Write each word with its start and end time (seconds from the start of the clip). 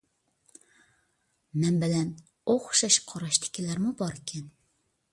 مەن 1.65 1.79
بىلەن 1.85 2.11
ئوخشاش 2.55 3.01
قاراشتىكىلەرمۇ 3.13 3.97
باركەن. 4.05 4.53